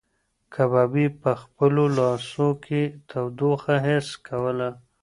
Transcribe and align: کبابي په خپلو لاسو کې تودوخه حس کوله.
کبابي 0.53 1.07
په 1.21 1.31
خپلو 1.41 1.83
لاسو 1.97 2.47
کې 2.65 2.81
تودوخه 3.09 3.75
حس 3.85 4.09
کوله. 4.27 4.69